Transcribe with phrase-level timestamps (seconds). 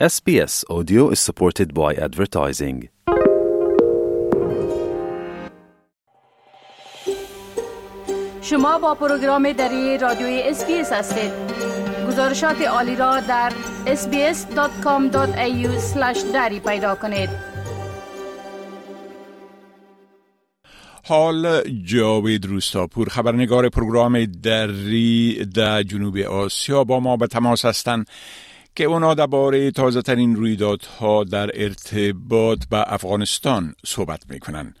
[0.00, 2.88] SBS Audio is supported by advertising.
[8.42, 11.32] شما با پروگرام دری رادیوی SBS هستید.
[12.08, 13.52] گزارشات عالی را در
[13.86, 17.30] sbs.com.au/dari پیدا کنید.
[21.04, 28.06] حال جاوید روستاپور خبرنگار پروگرام دری در جنوب آسیا با ما به تماس هستند.
[28.76, 34.74] که اونا درباره تازه ترین رویدادها در ارتباط به افغانستان صحبت می‌کنن.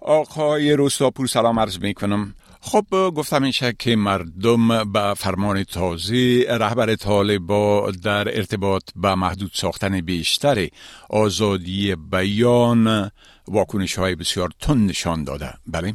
[0.00, 2.34] آقای روستاپور سلام عرض می‌کنم.
[2.60, 10.00] خب گفتم این که مردم به فرمان تازه رهبر طالبا در ارتباط به محدود ساختن
[10.00, 10.68] بیشتر
[11.10, 13.10] آزادی بیان
[13.48, 15.54] واکنش های بسیار تند نشان داده.
[15.66, 15.94] بله.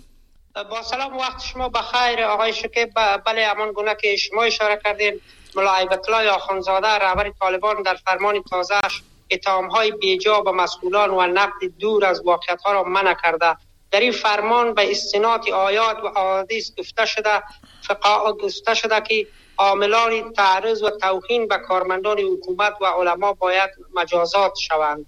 [0.69, 2.23] با سلام وقت شما بخیر.
[2.23, 2.89] آقای شکیب
[3.25, 5.13] بله همان گونه که شما اشاره کردین.
[5.57, 11.63] ملا الله آخانزاده رهبر طالبان در فرمان تازهش اتهام های بیجا به مسئولان و نقد
[11.79, 13.57] دور از واقعیت ها را منع کرده.
[13.91, 17.43] در این فرمان به استناد آیات و احادیث گفته شده
[17.81, 24.53] فقا گفته شده که عاملان تعرض و توهین به کارمندان حکومت و علما باید مجازات
[24.55, 25.05] شوند.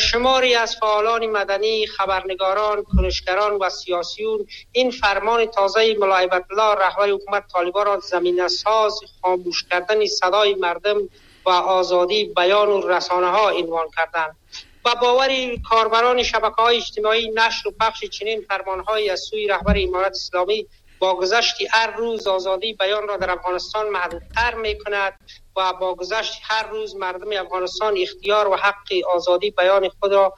[0.00, 7.44] شماری از فعالان مدنی خبرنگاران کنشگران و سیاسیون این فرمان تازه ملایبت الله رهبر حکومت
[7.52, 11.08] طالبان را زمینه ساز خاموش کردن صدای مردم
[11.46, 14.36] و آزادی بیان و رسانه ها عنوان کردند.
[14.84, 19.74] و باوری کاربران شبکه های اجتماعی نشر و پخش چنین فرمان های از سوی رهبر
[19.78, 20.66] امارت اسلامی
[20.98, 25.12] با گذشت هر روز آزادی بیان را در افغانستان محدودتر می کند
[25.56, 30.34] و با گذشت هر روز مردم افغانستان اختیار و حق آزادی بیان خود را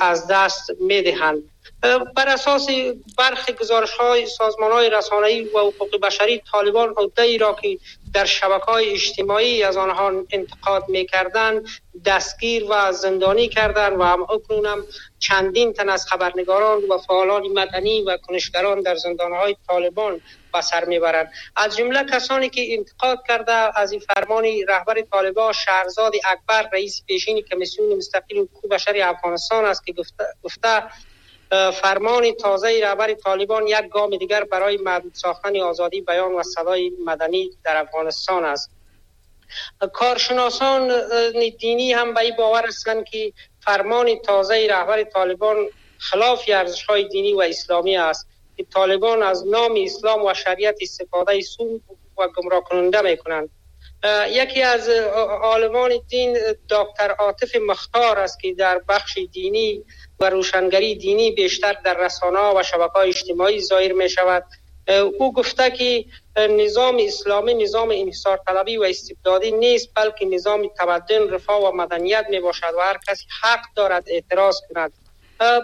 [0.00, 1.42] از دست می دهند
[2.16, 2.66] بر اساس
[3.18, 7.78] برخی گزارش های سازمان های رسانه‌ای و حقوق بشری طالبان عده ای را که
[8.12, 11.62] در شبکه های اجتماعی از آنها انتقاد می کردن
[12.04, 14.84] دستگیر و زندانی کردند و هم اکنون
[15.18, 20.20] چندین تن از خبرنگاران و فعالان مدنی و کنشگران در زندان های طالبان
[20.52, 21.30] به سر می‌برند.
[21.56, 27.40] از جمله کسانی که انتقاد کرده از این فرمان رهبر طالبان شهرزاد اکبر رئیس پیشین
[27.40, 30.82] کمیسیون مستقل حقوق بشری افغانستان است که گفته, گفته
[31.50, 37.50] فرمان تازه رهبر طالبان یک گام دیگر برای محدود ساختن آزادی بیان و صدای مدنی
[37.64, 38.70] در افغانستان است.
[39.92, 40.92] کارشناسان
[41.58, 45.56] دینی هم به این باور هستند که فرمان تازه رهبر طالبان
[45.98, 48.26] خلاف ارزش های دینی و اسلامی است.
[48.56, 51.80] که طالبان از نام اسلام و شریعت استفاده سو
[52.18, 53.50] و گمراه کننده می کنند
[54.28, 54.88] یکی از
[55.42, 56.38] عالمان دین
[56.70, 59.84] دکتر عاطف مختار است که در بخش دینی
[60.20, 64.44] و روشنگری دینی بیشتر در رسانه و شبکه اجتماعی ظاهر می شود
[65.18, 66.04] او گفته که
[66.36, 72.40] نظام اسلامی نظام انحصار طلبی و استبدادی نیست بلکه نظام تمدن رفاه و مدنیت می
[72.40, 74.92] باشد و هر کسی حق دارد اعتراض کند.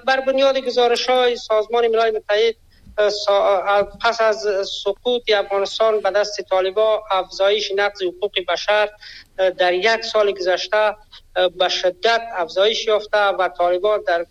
[0.07, 2.55] بر بنیاد گزارش های سازمان ملل متحد
[4.03, 4.47] پس از
[4.85, 8.91] سقوط افغانستان به دست طالبا افزایش نقض حقوق بشر
[9.37, 10.97] در یک سال گذشته
[11.59, 14.27] به شدت افزایش یافته و طالبان در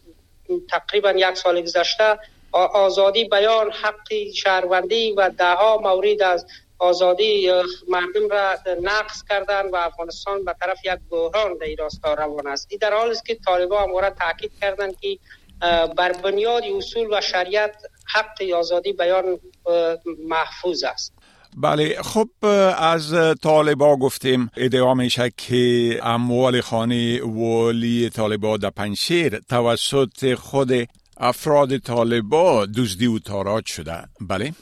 [0.70, 2.20] تقریبا یک سال گذشته
[2.52, 6.46] آزادی بیان حق شهروندی و دهها مورد از
[6.80, 7.52] آزادی
[7.88, 12.68] مردم را نقص کردن و افغانستان به طرف یک بحران در راستا روان است.
[12.70, 15.20] این در حالی است که طالبان هم تاکید کردند که
[15.98, 17.76] بر بنیاد اصول و شریعت
[18.14, 19.40] حق آزادی بیان
[20.28, 21.14] محفوظ است.
[21.58, 22.30] بله خب
[22.78, 30.72] از طالبا گفتیم ادعا میشه که اموال خانه والی طالبا در پنشیر توسط خود
[31.18, 34.04] افراد طالبا دزدی و تاراج شده.
[34.22, 34.54] بله؟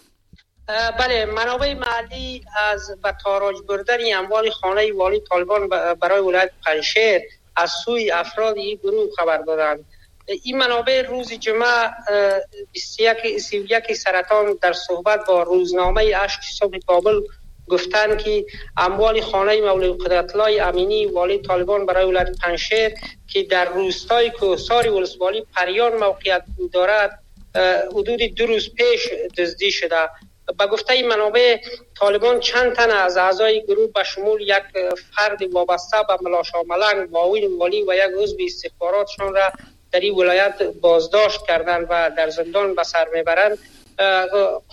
[1.00, 5.70] بله منابع محلی از به تاراج بردن اموال خانه والی طالبان
[6.02, 7.22] برای ولایت پنشیر
[7.56, 9.86] از سوی افراد این گروه خبر دادند.
[10.28, 11.92] این منابع روز جمعه
[12.72, 17.22] 21 سرطان در صحبت با روزنامه اشک صبح کابل
[17.68, 18.46] گفتند که
[18.78, 22.94] اموال خانه مولوی قدرت الله امینی والی طالبان برای ولایت پنشیر
[23.28, 26.44] که در روستای کوهسار ولسوالی پریان موقعیت
[26.74, 27.20] دارد
[27.92, 30.10] حدود دو روز پیش دزدی شده.
[30.60, 31.62] به گفته این منابع
[32.00, 34.64] طالبان چند تن از اعضای گروه به شمول یک
[35.16, 39.52] فرد وابسته به ملاشا ملنگ معاون والی و یک عضو استخباراتشان را
[39.94, 43.58] در این ولایت بازداشت کردند و در زندان به سر می‌برند.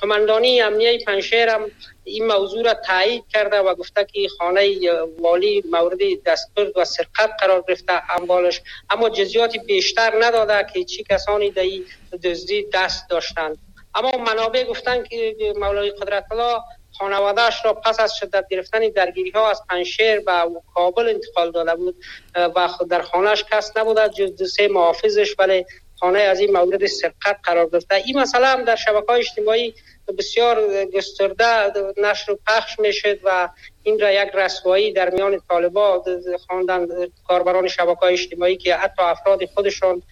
[0.00, 1.70] قماندانی امنیه پنشیر هم
[2.04, 4.76] این موضوع را تایید کرده و گفته که خانه
[5.18, 11.50] والی مورد دستبرد و سرقت قرار گرفته اموالش اما جزیات بیشتر نداده که چی کسانی
[11.50, 11.84] در این
[12.24, 13.58] دزدی دست داشتند.
[13.94, 16.60] اما منابع گفتند که مولای قدرت الله
[17.00, 20.32] خانوادهش را پس از شدت گرفتن درگیری ها از پنشیر به
[20.74, 21.96] کابل انتقال داده بود
[22.34, 25.66] و در خانهش کس نبود جز سه محافظش ولی
[26.00, 27.94] خانه از این مورد سرقت قرار گرفته.
[27.94, 29.74] این مسئله هم در شبکه های اجتماعی
[30.18, 33.48] بسیار گسترده نشر و پخش می‌شد و
[33.82, 36.04] این را یک رسوایی در میان طالبا
[36.46, 36.86] خواندن
[37.28, 40.02] کاربران شبکه های اجتماعی که حتی افراد خودشان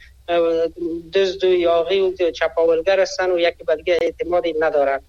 [1.14, 5.02] دزد و یاغی و چپاولگر هستند و یکی به دیگه اعتمادی ندارند.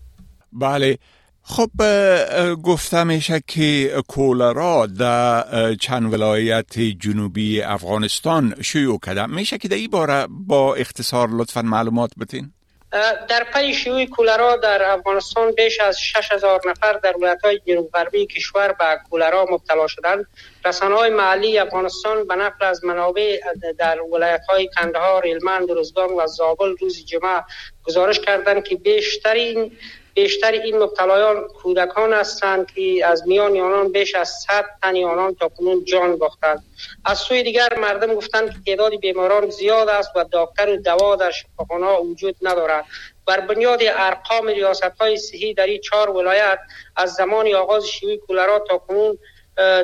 [0.53, 0.97] بله
[1.49, 1.69] خب
[2.63, 9.89] گفته میشه که کولرا در چند ولایت جنوبی افغانستان شیوع کرده میشه که در این
[9.89, 12.51] باره با اختصار لطفا معلومات بتین
[13.29, 18.25] در پی شیوع کولرا در افغانستان بیش از 6000 نفر در ولایت های جنوب غربی
[18.25, 20.25] کشور به کولرا مبتلا شدند.
[20.65, 23.39] رسانه های محلی افغانستان به نقل از منابع
[23.77, 27.43] در ولایت های کندهار، هلمند، روزگان و زابل روز جمعه
[27.89, 29.71] گزارش کردند که بیشترین
[30.13, 35.47] بیشتر این مبتلایان کودکان هستند که از میان آنان بیش از 100 تن آنان تا
[35.49, 36.63] کنون جان باختند.
[37.05, 41.31] از سوی دیگر مردم گفتند که تعداد بیماران زیاد است و دکتر و دوا در
[41.31, 42.85] شفاخانه وجود ندارد.
[43.27, 46.59] بر بنیاد ارقام ریاست های صحی در این چهار ولایت
[46.95, 49.17] از زمان آغاز شیوع کولرا تا کنون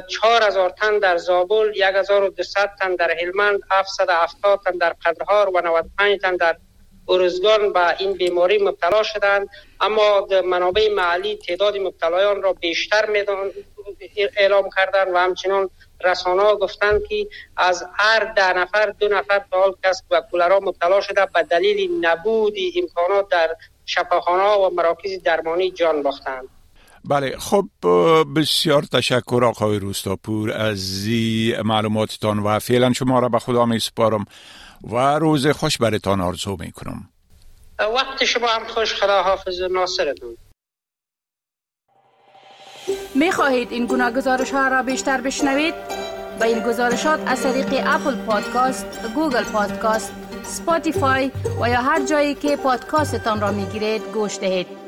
[0.08, 2.30] چهار هزار تن در زابل، یک هزار و
[2.80, 6.58] تن در هلمند، 770 تن در قدرهار و 95 تن در
[7.10, 9.50] ارزگان به این بیماری مبتلا شدند.
[9.82, 13.52] اما منابع محلی تعداد مبتلایان را بیشتر میدان
[14.38, 15.70] اعلام کردند و همچنان
[16.04, 20.60] رسانه ها گفتند که از هر ده نفر دو نفر تا حال کس به کولرا
[20.60, 23.56] مبتلا شده به دلیل نبود امکانات در
[23.86, 26.50] شفاخانه و مراکز درمانی جان باختند.
[27.10, 27.66] بله خب
[28.36, 31.08] بسیار تشکر آقای روستاپور از
[31.66, 34.26] معلوماتتان و فعلا شما را به خدا می سپارم
[34.92, 37.10] و روز خوش برتان آرزو می کنم
[37.80, 40.38] وقت شما هم خوش خدا حافظ ناصرتون
[43.16, 45.74] می خواهید این گونه گزارش ها را بیشتر بشنوید؟
[46.40, 50.14] با این گزارشات از طریق Apple Podcast، Google Podcast،
[50.44, 51.32] Spotify
[51.62, 54.85] و یا هر جایی که پادکاستتان را می گیرید گوش دهید.